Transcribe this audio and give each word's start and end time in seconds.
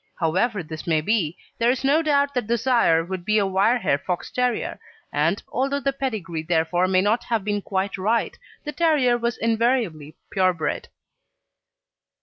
However 0.17 0.63
this 0.63 0.87
may 0.87 0.99
be, 1.01 1.37
there 1.59 1.69
is 1.69 1.83
no 1.83 2.01
doubt 2.01 2.33
that 2.33 2.47
the 2.47 2.57
sire 2.57 3.05
would 3.05 3.23
be 3.23 3.37
a 3.37 3.45
wire 3.45 3.77
hair 3.77 3.99
Fox 3.99 4.31
terrier, 4.31 4.79
and, 5.13 5.43
although 5.49 5.79
the 5.79 5.93
pedigree 5.93 6.41
therefore 6.41 6.87
may 6.87 7.01
not 7.01 7.25
have 7.25 7.43
been 7.45 7.61
quite 7.61 7.99
right, 7.99 8.35
the 8.63 8.71
terrier 8.71 9.15
was 9.15 9.37
invariably 9.37 10.15
pure 10.31 10.53
bred. 10.53 10.87